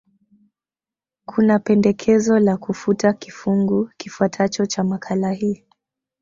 Kuna 1.25 1.59
pendekezo 1.59 2.39
la 2.39 2.57
kufuta 2.57 3.13
kifungu 3.13 3.89
kifuatacho 3.97 4.65
cha 4.65 4.83
makala 4.83 5.31
hii 5.31 5.65